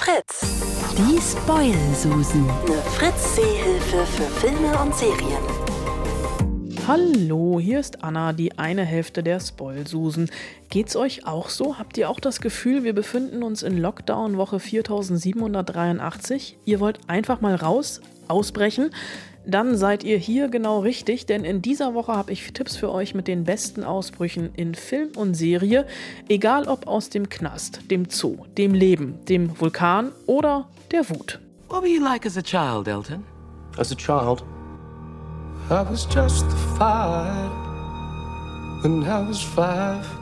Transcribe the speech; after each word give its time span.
Fritz. 0.00 0.40
Die 0.96 1.20
Spoil-Susen. 1.20 2.48
Eine 2.48 2.80
Fritz-Seehilfe 2.96 4.06
für 4.06 4.22
Filme 4.40 4.78
und 4.80 4.94
Serien. 4.94 5.42
Hallo, 6.88 7.60
hier 7.60 7.80
ist 7.80 8.02
Anna, 8.02 8.32
die 8.32 8.58
eine 8.58 8.86
Hälfte 8.86 9.22
der 9.22 9.40
Spoil-Susen. 9.40 10.30
Geht's 10.70 10.96
euch 10.96 11.26
auch 11.26 11.50
so? 11.50 11.78
Habt 11.78 11.98
ihr 11.98 12.08
auch 12.08 12.18
das 12.18 12.40
Gefühl, 12.40 12.82
wir 12.82 12.94
befinden 12.94 13.42
uns 13.42 13.62
in 13.62 13.76
Lockdown 13.76 14.38
Woche 14.38 14.58
4783? 14.58 16.56
Ihr 16.64 16.80
wollt 16.80 17.00
einfach 17.06 17.42
mal 17.42 17.54
raus, 17.54 18.00
ausbrechen? 18.26 18.92
Dann 19.50 19.76
seid 19.76 20.04
ihr 20.04 20.16
hier 20.16 20.48
genau 20.48 20.78
richtig, 20.78 21.26
denn 21.26 21.44
in 21.44 21.60
dieser 21.60 21.92
Woche 21.92 22.12
habe 22.12 22.30
ich 22.30 22.52
Tipps 22.52 22.76
für 22.76 22.92
euch 22.92 23.14
mit 23.14 23.26
den 23.26 23.42
besten 23.42 23.82
Ausbrüchen 23.82 24.50
in 24.54 24.76
Film 24.76 25.08
und 25.16 25.34
Serie, 25.34 25.86
egal 26.28 26.68
ob 26.68 26.86
aus 26.86 27.10
dem 27.10 27.28
Knast, 27.28 27.90
dem 27.90 28.08
Zoo, 28.08 28.36
dem 28.56 28.74
Leben, 28.74 29.18
dem 29.28 29.60
Vulkan 29.60 30.12
oder 30.26 30.68
der 30.92 31.10
Wut. 31.10 31.40
What 31.68 31.82
were 31.82 31.88
you 31.88 32.00
like 32.00 32.26
as 32.26 32.36
a 32.36 32.42
child, 32.42 32.86
Elton? 32.86 33.24
As 33.76 33.90
a 33.90 33.96
child, 33.96 34.44
I 35.68 35.82
was 35.90 36.06
justified 36.06 37.50
when 38.82 39.02
I 39.02 39.26
was 39.28 39.40
five. 39.40 40.19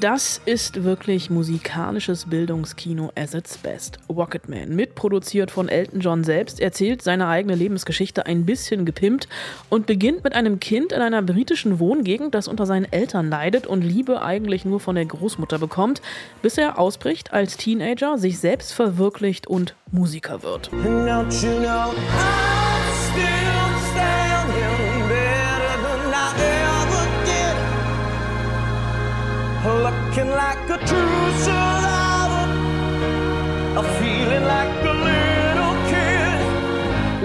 Das 0.00 0.40
ist 0.46 0.84
wirklich 0.84 1.28
musikalisches 1.28 2.24
Bildungskino 2.24 3.12
as 3.14 3.34
its 3.34 3.58
best. 3.58 3.98
Rocketman, 4.08 4.74
mitproduziert 4.74 5.50
von 5.50 5.68
Elton 5.68 6.00
John 6.00 6.24
selbst, 6.24 6.60
erzählt 6.60 7.02
seine 7.02 7.26
eigene 7.26 7.56
Lebensgeschichte 7.56 8.24
ein 8.24 8.46
bisschen 8.46 8.86
gepimpt 8.86 9.28
und 9.68 9.84
beginnt 9.84 10.24
mit 10.24 10.32
einem 10.32 10.60
Kind 10.60 10.92
in 10.92 11.02
einer 11.02 11.20
britischen 11.20 11.78
Wohngegend, 11.78 12.34
das 12.34 12.48
unter 12.48 12.64
seinen 12.64 12.90
Eltern 12.90 13.28
leidet 13.28 13.66
und 13.66 13.82
Liebe 13.82 14.22
eigentlich 14.22 14.64
nur 14.64 14.80
von 14.80 14.94
der 14.94 15.04
Großmutter 15.04 15.58
bekommt, 15.58 16.00
bis 16.40 16.56
er 16.56 16.78
ausbricht 16.78 17.34
als 17.34 17.58
Teenager, 17.58 18.16
sich 18.16 18.38
selbst 18.38 18.72
verwirklicht 18.72 19.46
und 19.46 19.74
Musiker 19.92 20.42
wird. 20.42 20.70
And 20.72 21.06
don't 21.06 21.44
you 21.44 21.60
know 21.60 21.92
Looking 29.68 30.30
like 30.30 30.70
a 30.70 30.78
true 30.78 31.30
survivor. 31.44 32.46
A 33.76 33.82
feeling 34.00 34.44
like. 34.44 34.77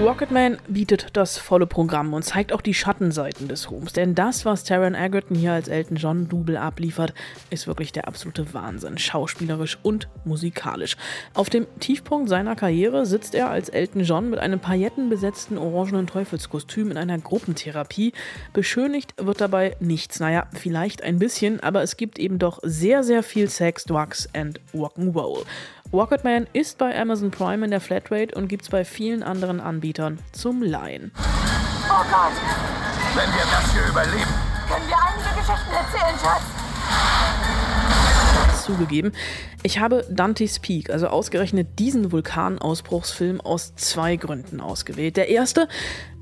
Rocketman 0.04 0.58
bietet 0.68 1.06
das 1.14 1.38
volle 1.38 1.66
Programm 1.66 2.12
und 2.12 2.24
zeigt 2.24 2.52
auch 2.52 2.60
die 2.60 2.74
Schattenseiten 2.74 3.48
des 3.48 3.70
Ruhms. 3.70 3.94
Denn 3.94 4.14
das, 4.14 4.44
was 4.44 4.62
Taron 4.62 4.94
Egerton 4.94 5.34
hier 5.34 5.54
als 5.54 5.68
Elton 5.68 5.96
John 5.96 6.28
Double 6.28 6.58
abliefert, 6.58 7.14
ist 7.48 7.66
wirklich 7.66 7.90
der 7.90 8.06
absolute 8.06 8.52
Wahnsinn. 8.52 8.98
Schauspielerisch 8.98 9.78
und 9.82 10.08
musikalisch. 10.26 10.98
Auf 11.32 11.48
dem 11.48 11.66
Tiefpunkt 11.80 12.28
seiner 12.28 12.54
Karriere 12.54 13.06
sitzt 13.06 13.34
er 13.34 13.48
als 13.48 13.70
Elton 13.70 14.04
John 14.04 14.28
mit 14.28 14.40
einem 14.40 14.60
paillettenbesetzten 14.60 15.56
orangenen 15.56 16.06
Teufelskostüm 16.06 16.90
in 16.90 16.98
einer 16.98 17.16
Gruppentherapie. 17.16 18.12
Beschönigt 18.52 19.14
wird 19.16 19.40
dabei 19.40 19.74
nichts. 19.80 20.20
Naja, 20.20 20.48
vielleicht 20.52 21.02
ein 21.02 21.18
bisschen, 21.18 21.60
aber 21.60 21.82
es 21.82 21.96
gibt 21.96 22.18
eben 22.18 22.38
doch 22.38 22.58
sehr, 22.62 23.04
sehr 23.04 23.22
viel 23.22 23.48
Sex, 23.48 23.84
Drugs 23.84 24.28
and 24.34 24.60
Rock'n'Roll. 24.74 25.46
Rocketman 25.94 26.48
ist 26.52 26.78
bei 26.78 27.00
Amazon 27.00 27.30
Prime 27.30 27.64
in 27.64 27.70
der 27.70 27.80
Flatrate 27.80 28.34
und 28.34 28.48
gibt's 28.48 28.68
bei 28.68 28.84
vielen 28.84 29.22
anderen 29.22 29.60
Anbietern 29.60 30.18
zum 30.32 30.60
Leihen. 30.60 31.12
Oh 31.14 32.02
Gott! 32.10 32.32
Wenn 33.14 33.32
wir 33.32 33.44
das 33.48 33.72
hier 33.72 33.86
überleben, 33.88 34.28
Können 34.68 34.88
wir 34.88 34.96
einige 34.96 35.28
Geschichten 35.38 35.72
erzählen, 35.72 36.18
Schatz? 36.20 36.42
Zugegeben, 38.64 39.12
ich 39.62 39.78
habe 39.78 40.04
Dante's 40.10 40.58
Peak, 40.58 40.90
also 40.90 41.06
ausgerechnet 41.06 41.78
diesen 41.78 42.10
Vulkanausbruchsfilm 42.10 43.40
aus 43.40 43.76
zwei 43.76 44.16
Gründen 44.16 44.60
ausgewählt. 44.60 45.16
Der 45.16 45.28
erste, 45.28 45.68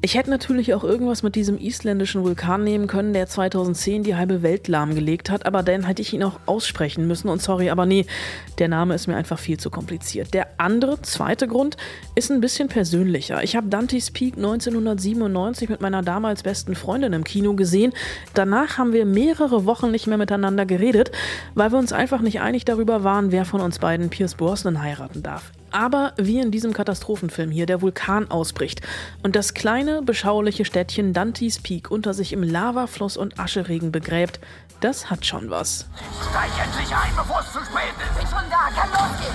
ich 0.05 0.17
hätte 0.17 0.31
natürlich 0.31 0.75
auch 0.75 0.83
irgendwas 0.83 1.23
mit 1.23 1.37
diesem 1.37 1.59
isländischen 1.59 2.25
Vulkan 2.25 2.65
nehmen 2.65 2.89
können, 2.89 3.13
der 3.13 3.29
2010 3.29 4.03
die 4.03 4.17
halbe 4.17 4.43
Welt 4.43 4.67
lahmgelegt 4.67 5.31
hat, 5.31 5.47
aber 5.47 5.63
dann 5.63 5.87
hätte 5.87 6.03
ich 6.03 6.13
ihn 6.13 6.25
auch 6.25 6.41
aussprechen 6.45 7.07
müssen 7.07 7.29
und 7.29 7.41
sorry, 7.41 7.71
aber 7.71 7.87
nee, 7.87 8.07
der 8.59 8.67
Name 8.67 8.97
ist 8.97 9.07
mir 9.07 9.15
einfach 9.15 9.39
viel 9.39 9.59
zu 9.59 9.71
kompliziert. 9.71 10.35
Der 10.35 10.49
andere, 10.59 11.01
zweite 11.03 11.47
Grund 11.47 11.77
ist 12.17 12.33
ein 12.33 12.41
bisschen 12.41 12.67
persönlicher. 12.67 13.45
Ich 13.45 13.55
habe 13.55 13.69
Dante's 13.69 14.11
Peak 14.11 14.35
1997 14.37 15.69
mit 15.69 15.81
meiner 15.81 16.03
damals 16.03 16.43
besten 16.43 16.75
Freundin 16.75 17.13
im 17.13 17.23
Kino 17.23 17.55
gesehen. 17.55 17.93
Danach 18.35 18.79
haben 18.79 18.93
wir 18.93 19.07
mehrere 19.07 19.67
Wochen 19.67 19.93
nicht 19.93 20.09
mehr 20.09 20.19
miteinander 20.19 20.67
geredet, 20.67 21.13
weil 21.55 21.71
wir 21.71 21.79
uns 21.79 21.93
einfach 21.93 22.23
nicht 22.23 22.41
einig 22.41 22.65
darüber 22.65 23.05
waren, 23.05 23.31
wer 23.31 23.45
von 23.45 23.61
uns 23.61 23.79
beiden 23.79 24.11
Pierce 24.11 24.35
Brosnan 24.35 24.83
heiraten 24.83 25.23
darf. 25.23 25.53
Aber 25.73 26.13
wie 26.17 26.39
in 26.39 26.51
diesem 26.51 26.73
Katastrophenfilm 26.73 27.51
hier 27.51 27.67
der 27.67 27.83
Vulkan 27.83 28.31
ausbricht 28.31 28.83
und 29.23 29.35
das 29.35 29.55
kleine, 29.55 30.03
beschauliche 30.03 30.65
Städtchen 30.65 31.13
Dante's 31.13 31.59
Peak 31.59 31.91
unter 31.91 32.15
sich 32.15 32.33
im 32.33 32.43
Lavafluss 32.43 33.17
und 33.17 33.41
Ascheregen 33.41 33.91
begräbt, 33.91 34.39
das 34.81 35.11
hat 35.11 35.25
schon 35.25 35.49
was. 35.49 35.87
steig 36.31 36.51
endlich 36.63 36.95
ein, 36.95 37.15
bevor 37.17 37.41
es 37.41 37.53
zu 37.53 37.61
spät 37.61 37.95
ist. 37.99 38.19
Bin 38.19 38.27
schon 38.27 38.51
da, 38.51 38.69
kann 38.75 38.91
losgehen. 38.91 39.33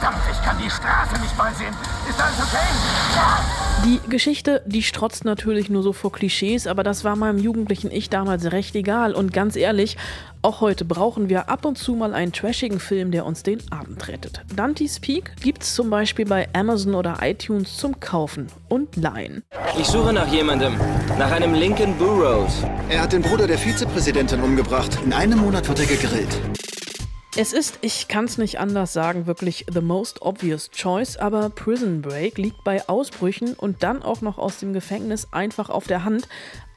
Verdammt, 0.00 0.22
ich 0.30 0.42
kann 0.42 0.56
die 0.62 0.70
Straße 0.70 1.20
nicht 1.20 1.36
mal 1.36 1.52
sehen. 1.54 1.74
Ist 2.08 2.20
alles 2.20 2.38
okay? 2.38 3.64
Die 3.84 4.00
Geschichte, 4.08 4.62
die 4.64 4.82
strotzt 4.82 5.24
natürlich 5.24 5.68
nur 5.68 5.82
so 5.82 5.92
vor 5.92 6.10
Klischees, 6.10 6.66
aber 6.66 6.82
das 6.82 7.04
war 7.04 7.16
meinem 7.16 7.38
jugendlichen 7.38 7.90
Ich 7.90 8.08
damals 8.08 8.50
recht 8.50 8.74
egal. 8.76 9.14
Und 9.14 9.32
ganz 9.32 9.56
ehrlich, 9.56 9.98
auch 10.40 10.60
heute 10.62 10.84
brauchen 10.84 11.28
wir 11.28 11.50
ab 11.50 11.66
und 11.66 11.76
zu 11.76 11.94
mal 11.94 12.14
einen 12.14 12.32
trashigen 12.32 12.80
Film, 12.80 13.10
der 13.10 13.26
uns 13.26 13.42
den 13.42 13.60
Abend 13.70 14.08
rettet. 14.08 14.42
Dante's 14.56 15.00
Peak 15.00 15.32
gibt's 15.42 15.74
zum 15.74 15.90
Beispiel 15.90 16.24
bei 16.24 16.48
Amazon 16.54 16.94
oder 16.94 17.18
iTunes 17.20 17.76
zum 17.76 18.00
Kaufen 18.00 18.46
und 18.68 18.96
Leihen. 18.96 19.42
Ich 19.78 19.86
suche 19.86 20.12
nach 20.12 20.28
jemandem. 20.28 20.74
Nach 21.18 21.30
einem 21.30 21.52
Lincoln 21.52 21.96
Burroughs. 21.98 22.64
Er 22.88 23.02
hat 23.02 23.12
den 23.12 23.22
Bruder 23.22 23.46
der 23.46 23.58
Vizepräsidentin 23.58 24.42
umgebracht. 24.42 24.98
In 25.04 25.12
einem 25.12 25.40
Monat 25.40 25.68
wird 25.68 25.80
er 25.80 25.86
gegrillt. 25.86 26.40
Es 27.36 27.52
ist, 27.52 27.80
ich 27.80 28.06
kann 28.06 28.26
es 28.26 28.38
nicht 28.38 28.60
anders 28.60 28.92
sagen, 28.92 29.26
wirklich 29.26 29.66
the 29.72 29.80
most 29.80 30.22
obvious 30.22 30.70
choice, 30.70 31.16
aber 31.16 31.50
Prison 31.50 32.00
Break 32.00 32.38
liegt 32.38 32.62
bei 32.62 32.88
Ausbrüchen 32.88 33.54
und 33.54 33.82
dann 33.82 34.04
auch 34.04 34.20
noch 34.20 34.38
aus 34.38 34.58
dem 34.58 34.72
Gefängnis 34.72 35.26
einfach 35.32 35.68
auf 35.68 35.88
der 35.88 36.04
Hand, 36.04 36.28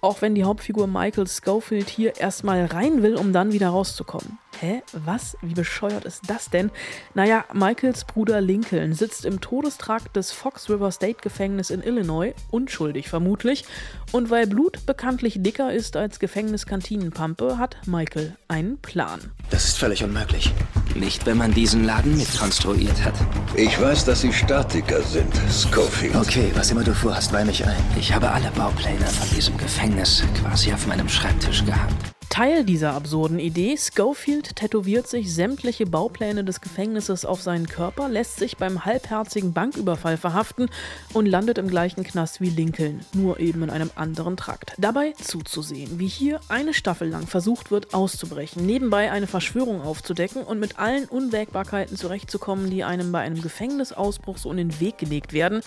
auch 0.07 0.21
wenn 0.21 0.35
die 0.35 0.45
Hauptfigur 0.45 0.87
Michael 0.87 1.27
Schofield 1.27 1.89
hier 1.89 2.15
erstmal 2.17 2.63
rein 2.65 3.03
will, 3.03 3.15
um 3.15 3.33
dann 3.33 3.51
wieder 3.51 3.69
rauszukommen. 3.69 4.39
Hä? 4.61 4.81
Was? 4.93 5.35
Wie 5.41 5.53
bescheuert 5.53 6.05
ist 6.05 6.21
das 6.27 6.49
denn? 6.49 6.71
Naja, 7.13 7.43
Michaels 7.53 8.05
Bruder 8.05 8.39
Lincoln 8.39 8.93
sitzt 8.93 9.25
im 9.25 9.41
Todestrakt 9.41 10.15
des 10.15 10.31
Fox 10.31 10.69
River 10.69 10.91
State 10.91 11.19
Gefängnis 11.21 11.71
in 11.71 11.83
Illinois, 11.83 12.33
unschuldig 12.51 13.09
vermutlich, 13.09 13.65
und 14.13 14.29
weil 14.29 14.47
Blut 14.47 14.85
bekanntlich 14.85 15.43
dicker 15.43 15.73
ist 15.73 15.97
als 15.97 16.19
Gefängniskantinenpampe, 16.19 17.57
hat 17.57 17.75
Michael 17.85 18.37
einen 18.47 18.77
Plan. 18.77 19.19
Das 19.49 19.65
ist 19.65 19.77
völlig 19.77 20.05
unmöglich. 20.05 20.53
Nicht, 20.99 21.25
wenn 21.27 21.37
man 21.37 21.53
diesen 21.53 21.85
Laden 21.85 22.17
mitkonstruiert 22.17 23.03
hat. 23.03 23.13
Ich 23.55 23.79
weiß, 23.79 24.05
dass 24.05 24.21
Sie 24.21 24.33
Statiker 24.33 25.01
sind, 25.03 25.31
Schofield. 25.71 26.15
Okay, 26.15 26.51
was 26.55 26.71
immer 26.71 26.83
du 26.83 26.93
vorhast, 26.93 27.31
weih 27.31 27.45
mich 27.45 27.65
ein. 27.65 27.75
Ich 27.99 28.13
habe 28.13 28.29
alle 28.31 28.49
Baupläne 28.51 29.05
von 29.05 29.29
diesem 29.35 29.55
Gefängnis 29.57 30.23
quasi 30.41 30.73
auf 30.73 30.87
meinem 30.87 31.07
Schreibtisch 31.07 31.63
gehabt. 31.65 32.16
Teil 32.37 32.65
dieser 32.65 32.93
absurden 32.93 33.39
Idee, 33.39 33.75
Schofield 33.75 34.57
tätowiert 34.57 35.07
sich 35.07 35.33
sämtliche 35.33 35.87
Baupläne 35.87 36.43
des 36.43 36.61
Gefängnisses 36.61 37.25
auf 37.25 37.41
seinen 37.41 37.65
Körper, 37.65 38.09
lässt 38.09 38.37
sich 38.37 38.57
beim 38.57 38.85
halbherzigen 38.85 39.53
Banküberfall 39.53 40.17
verhaften 40.17 40.69
und 41.13 41.25
landet 41.25 41.57
im 41.57 41.67
gleichen 41.67 42.03
Knast 42.03 42.39
wie 42.39 42.51
Lincoln, 42.51 42.99
nur 43.11 43.39
eben 43.39 43.63
in 43.63 43.71
einem 43.71 43.89
anderen 43.95 44.37
Trakt. 44.37 44.73
Dabei 44.77 45.13
zuzusehen, 45.13 45.97
wie 45.97 46.05
hier 46.05 46.39
eine 46.47 46.75
Staffel 46.75 47.09
lang 47.09 47.25
versucht 47.25 47.71
wird 47.71 47.95
auszubrechen, 47.95 48.67
nebenbei 48.67 49.09
eine 49.09 49.25
Verschwörung 49.25 49.81
aufzudecken 49.81 50.43
und 50.43 50.59
mit 50.59 50.77
allen 50.77 51.05
Unwägbarkeiten 51.05 51.97
zurechtzukommen, 51.97 52.69
die 52.69 52.83
einem 52.83 53.11
bei 53.11 53.21
einem 53.21 53.41
Gefängnisausbruch 53.41 54.37
so 54.37 54.51
in 54.51 54.57
den 54.57 54.79
Weg 54.79 54.99
gelegt 54.99 55.33
werden, 55.33 55.61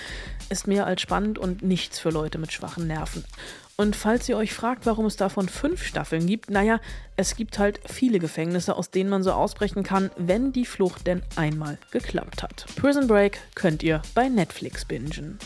ist 0.51 0.69
mehr 0.69 0.87
als 0.87 1.01
spannend 1.01 1.37
und 1.37 1.63
nichts 1.63 1.99
für 1.99 2.11
Leute 2.11 2.39
mit 2.39 2.53
schwachen 2.53 2.87
Nerven. 2.87 3.25
Und 3.81 3.97
falls 3.97 4.29
ihr 4.29 4.37
euch 4.37 4.53
fragt, 4.53 4.85
warum 4.85 5.07
es 5.07 5.17
davon 5.17 5.49
fünf 5.49 5.83
Staffeln 5.83 6.27
gibt, 6.27 6.51
naja, 6.51 6.81
es 7.17 7.35
gibt 7.35 7.59
halt 7.59 7.81
viele 7.87 8.19
Gefängnisse, 8.19 8.77
aus 8.77 8.91
denen 8.91 9.09
man 9.09 9.23
so 9.23 9.33
ausbrechen 9.33 9.85
kann, 9.85 10.11
wenn 10.19 10.53
die 10.53 10.67
Flucht 10.67 11.07
denn 11.07 11.23
einmal 11.35 11.79
geklappt 11.91 12.43
hat. 12.43 12.67
Prison 12.77 13.07
Break 13.07 13.39
könnt 13.55 13.83
ihr 13.83 14.03
bei 14.15 14.29
Netflix 14.29 14.85
bingen. 14.85 15.39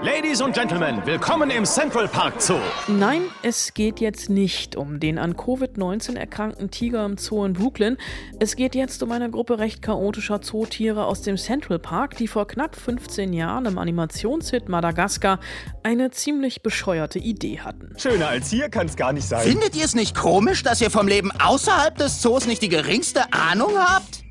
Ladies 0.00 0.40
und 0.40 0.54
Gentlemen, 0.54 1.02
willkommen 1.06 1.50
im 1.50 1.64
Central 1.64 2.06
Park 2.06 2.40
Zoo. 2.40 2.60
Nein, 2.86 3.22
es 3.42 3.74
geht 3.74 3.98
jetzt 3.98 4.30
nicht 4.30 4.76
um 4.76 5.00
den 5.00 5.18
an 5.18 5.34
Covid-19 5.34 6.16
erkrankten 6.16 6.70
Tiger 6.70 7.04
im 7.04 7.18
Zoo 7.18 7.44
in 7.44 7.54
Brooklyn. 7.54 7.98
Es 8.38 8.54
geht 8.54 8.76
jetzt 8.76 9.02
um 9.02 9.10
eine 9.10 9.28
Gruppe 9.28 9.58
recht 9.58 9.82
chaotischer 9.82 10.40
Zootiere 10.40 11.04
aus 11.04 11.22
dem 11.22 11.36
Central 11.36 11.80
Park, 11.80 12.16
die 12.16 12.28
vor 12.28 12.46
knapp 12.46 12.76
15 12.76 13.32
Jahren 13.32 13.66
im 13.66 13.76
Animationshit 13.76 14.68
Madagaskar 14.68 15.40
eine 15.82 16.12
ziemlich 16.12 16.62
bescheuerte 16.62 17.18
Idee 17.18 17.58
hatten. 17.58 17.92
Schöner 17.98 18.28
als 18.28 18.50
hier 18.50 18.68
kann 18.68 18.86
es 18.86 18.94
gar 18.94 19.12
nicht 19.12 19.26
sein. 19.26 19.48
Findet 19.48 19.74
ihr 19.74 19.84
es 19.84 19.96
nicht 19.96 20.14
komisch, 20.14 20.62
dass 20.62 20.80
ihr 20.80 20.92
vom 20.92 21.08
Leben 21.08 21.32
außerhalb 21.32 21.96
des 21.96 22.20
Zoos 22.20 22.46
nicht 22.46 22.62
die 22.62 22.68
geringste 22.68 23.32
Ahnung 23.32 23.72
habt? 23.76 24.27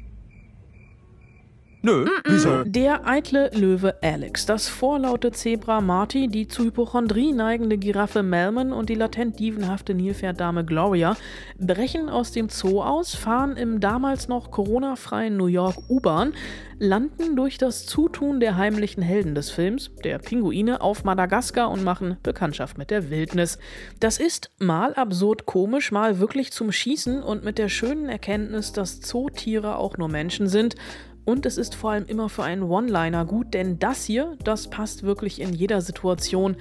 Nö, 1.87 2.05
wieso? 2.25 2.65
Der 2.65 3.07
eitle 3.07 3.49
Löwe 3.53 3.95
Alex, 4.01 4.45
das 4.45 4.67
vorlaute 4.67 5.31
Zebra 5.31 5.79
Marty, 5.79 6.27
die 6.27 6.45
zu 6.45 6.65
Hypochondrie 6.65 7.31
neigende 7.31 7.77
Giraffe 7.77 8.23
Melman 8.23 8.73
und 8.73 8.89
die 8.89 8.95
latent 8.95 9.39
dievenhafte 9.39 9.93
Nilpferddame 9.93 10.65
Gloria 10.65 11.15
brechen 11.57 12.09
aus 12.09 12.33
dem 12.33 12.49
Zoo 12.49 12.81
aus, 12.81 13.15
fahren 13.15 13.55
im 13.55 13.79
damals 13.79 14.27
noch 14.27 14.51
Corona-freien 14.51 15.37
New 15.37 15.45
York 15.45 15.77
U-Bahn, 15.89 16.33
landen 16.77 17.37
durch 17.37 17.57
das 17.57 17.85
Zutun 17.85 18.41
der 18.41 18.57
heimlichen 18.57 19.01
Helden 19.01 19.33
des 19.33 19.49
Films, 19.49 19.89
der 20.03 20.19
Pinguine, 20.19 20.81
auf 20.81 21.05
Madagaskar 21.05 21.71
und 21.71 21.85
machen 21.85 22.17
Bekanntschaft 22.21 22.77
mit 22.77 22.91
der 22.91 23.09
Wildnis. 23.09 23.59
Das 24.01 24.19
ist 24.19 24.51
mal 24.59 24.93
absurd 24.93 25.45
komisch, 25.45 25.93
mal 25.93 26.19
wirklich 26.19 26.51
zum 26.51 26.73
Schießen 26.73 27.23
und 27.23 27.45
mit 27.45 27.57
der 27.57 27.69
schönen 27.69 28.09
Erkenntnis, 28.09 28.73
dass 28.73 28.99
Zootiere 28.99 29.77
auch 29.77 29.97
nur 29.97 30.09
Menschen 30.09 30.49
sind 30.49 30.75
und 31.27 31.45
es 31.45 31.57
ist 31.57 31.75
vor 31.75 31.91
allem 31.91 32.05
immer 32.05 32.29
für 32.29 32.43
einen 32.43 32.63
One-Liner 32.63 33.25
gut, 33.25 33.53
denn 33.53 33.79
das 33.79 34.05
hier, 34.05 34.37
das 34.45 34.69
passt 34.69 35.03
wirklich 35.03 35.41
in 35.41 35.53
jeder 35.53 35.81
Situation, 35.81 36.55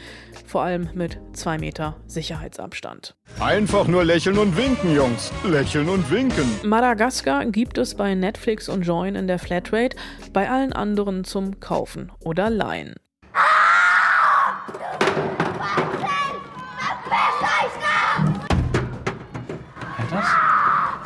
vor 0.44 0.62
allem 0.62 0.90
mit 0.92 1.20
zwei 1.32 1.56
Meter 1.56 1.96
Sicherheitsabstand. 2.08 3.14
Einfach 3.38 3.86
nur 3.86 4.04
lächeln 4.04 4.36
und 4.38 4.56
winken, 4.56 4.92
Jungs. 4.92 5.32
Lächeln 5.44 5.88
und 5.88 6.10
winken. 6.10 6.44
Madagaskar 6.64 7.46
gibt 7.46 7.78
es 7.78 7.94
bei 7.94 8.16
Netflix 8.16 8.68
und 8.68 8.82
Join 8.82 9.14
in 9.14 9.28
der 9.28 9.38
Flatrate, 9.38 9.96
bei 10.32 10.50
allen 10.50 10.72
anderen 10.72 11.22
zum 11.22 11.60
Kaufen 11.60 12.10
oder 12.18 12.50
Leihen. 12.50 12.96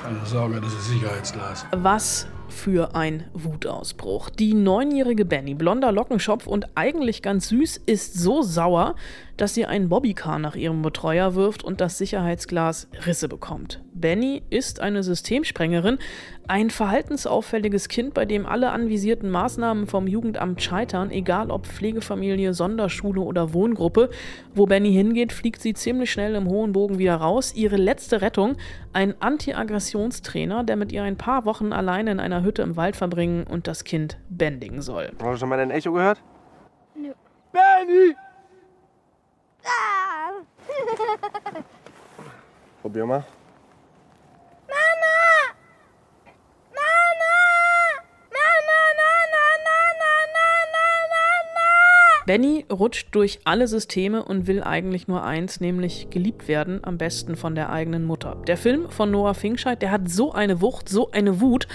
Keine 0.03 0.27
Sorge, 0.27 0.61
das 0.63 0.73
ist 0.73 0.89
Sicherheitsglas. 0.89 1.67
Was 1.73 2.27
für 2.51 2.95
ein 2.95 3.25
Wutausbruch. 3.33 4.31
Die 4.31 4.55
neunjährige 4.55 5.25
Benny, 5.25 5.55
blonder 5.55 5.93
Lockenschopf 5.93 6.47
und 6.47 6.67
eigentlich 6.77 7.23
ganz 7.23 7.49
süß, 7.49 7.79
ist 7.87 8.15
so 8.15 8.43
sauer, 8.43 8.95
dass 9.41 9.55
sie 9.55 9.65
einen 9.65 9.89
Bobbycar 9.89 10.39
nach 10.39 10.55
ihrem 10.55 10.83
Betreuer 10.83 11.35
wirft 11.35 11.65
und 11.65 11.81
das 11.81 11.97
Sicherheitsglas 11.97 12.89
Risse 13.07 13.27
bekommt. 13.29 13.81
Benny 13.95 14.43
ist 14.51 14.81
eine 14.81 15.03
Systemsprengerin, 15.03 15.99
ein 16.47 16.69
verhaltensauffälliges 16.69 17.89
Kind, 17.89 18.13
bei 18.13 18.27
dem 18.27 18.45
alle 18.45 18.71
anvisierten 18.71 19.31
Maßnahmen 19.31 19.87
vom 19.87 20.07
Jugendamt 20.07 20.61
scheitern, 20.61 21.11
egal 21.11 21.51
ob 21.51 21.67
Pflegefamilie, 21.67 22.53
Sonderschule 22.53 23.23
oder 23.23 23.55
Wohngruppe. 23.55 24.11
Wo 24.55 24.67
Benny 24.67 24.93
hingeht, 24.93 25.33
fliegt 25.33 25.63
sie 25.63 25.73
ziemlich 25.73 26.11
schnell 26.11 26.35
im 26.35 26.49
hohen 26.49 26.73
Bogen 26.73 26.99
wieder 26.99 27.17
raus. 27.17 27.55
Ihre 27.55 27.77
letzte 27.77 28.21
Rettung, 28.21 28.57
ein 28.93 29.15
Anti-Aggressionstrainer, 29.21 30.65
der 30.65 30.77
mit 30.77 30.93
ihr 30.93 31.03
ein 31.03 31.17
paar 31.17 31.47
Wochen 31.47 31.73
alleine 31.73 32.11
in 32.11 32.21
einer 32.21 32.43
Hütte 32.43 32.63
im 32.63 32.77
Wald 32.77 32.97
verbringen 32.97 33.45
und 33.45 33.67
das 33.67 33.85
Kind 33.85 34.19
bändigen 34.29 34.83
soll. 34.83 35.13
Hast 35.19 35.35
du 35.35 35.37
schon 35.37 35.49
mal 35.49 35.57
dein 35.57 35.71
Echo 35.71 35.93
gehört? 35.93 36.23
Nö. 36.95 37.13
Benny! 37.53 38.15
Ah! 39.65 40.31
Probier 42.83 43.07
mal. 43.07 43.25
Mama! 44.69 45.19
Mama! 46.71 47.37
Mama, 48.31 48.81
Mama, 49.01 49.45
Mama, 49.63 50.17
Mama, 50.33 50.87
Mama! 51.13 52.25
Benny 52.27 52.65
rutscht 52.71 53.09
durch 53.15 53.41
alle 53.45 53.67
Systeme 53.69 54.25
und 54.25 54.47
will 54.47 54.63
eigentlich 54.63 55.09
nur 55.09 55.23
eins, 55.25 55.61
nämlich 55.61 56.09
geliebt 56.11 56.49
werden, 56.49 56.83
am 56.85 56.97
besten 56.97 57.37
von 57.37 57.55
der 57.55 57.71
eigenen 57.71 58.05
Mutter. 58.05 58.37
Der 58.47 58.57
Film 58.57 58.89
von 58.91 59.11
Noah 59.11 59.35
Fingscheid, 59.35 59.83
der 59.83 59.91
hat 59.91 60.09
so 60.09 60.33
eine 60.33 60.61
Wucht, 60.61 60.89
so 60.89 61.11
eine 61.11 61.41
Wut 61.41 61.67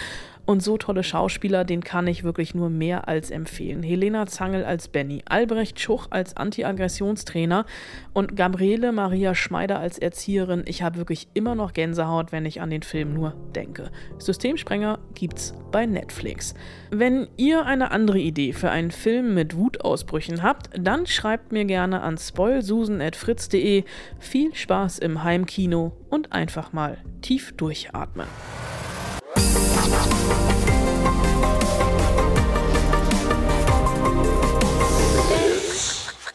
und 0.46 0.62
so 0.64 0.78
tolle 0.78 1.04
Schauspieler, 1.04 1.64
den 1.64 1.84
kann 1.84 2.08
ich 2.08 2.24
wirklich 2.24 2.54
nur 2.56 2.70
mehr 2.70 3.08
als 3.08 3.32
empfehlen. 3.32 3.84
Helena 3.84 4.28
Zangel 4.28 4.64
als 4.64 4.88
Benny, 4.88 5.24
Albrecht 5.26 5.80
Schuch 5.80 6.08
als 6.10 6.38
Anti-Aggressionstrainer 6.38 7.66
und 8.14 8.36
Gabriele 8.36 8.92
Maria 8.92 9.36
Schmeider 9.36 9.80
als 9.80 9.98
Erzieherin. 9.98 10.64
Ich 10.68 10.84
habe 10.84 10.98
wirklich 10.98 11.28
immer 11.34 11.56
noch 11.56 11.74
Gänsehaut, 11.74 12.32
wenn 12.32 12.46
ich 12.46 12.62
an 12.62 12.70
den 12.70 12.84
Film 12.84 13.14
nur 13.14 13.34
denke. 13.56 13.92
Systemsprenger 14.20 15.00
gibt's 15.14 15.54
bei 15.72 15.86
Netflix. 15.86 16.54
Wenn 16.92 17.28
ihr 17.38 17.66
eine 17.66 17.92
andere 17.92 18.20
Idee 18.20 18.54
für 18.54 18.70
einen 18.70 18.92
Film 18.92 19.34
mit 19.34 19.56
Wutausbrüchen 19.56 20.44
habt, 20.44 20.70
dann 20.78 21.06
schreibt 21.08 21.52
mir 21.52 21.66
gerne 21.66 22.02
an 22.02 22.18
spoilsusen.fritz.de. 22.18 23.84
Viel 24.20 24.54
Spaß 24.54 25.00
im 25.00 25.24
Heimkino 25.24 25.94
und 26.10 26.32
einfach 26.32 26.74
mal 26.74 26.98
tief 27.22 27.54
durchatmen. 27.58 28.28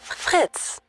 Fritz. 0.08 0.80